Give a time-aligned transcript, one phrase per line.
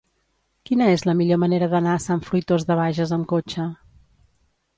[0.69, 3.69] Quina és la millor manera d'anar a Sant Fruitós de Bages amb cotxe?